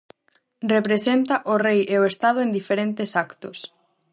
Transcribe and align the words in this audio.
Representa 0.75 1.35
o 1.53 1.55
Rei 1.65 1.79
e 1.93 1.95
o 2.01 2.07
Estado 2.11 2.39
en 2.45 2.49
diferentes 2.59 3.09
actos. 3.25 3.57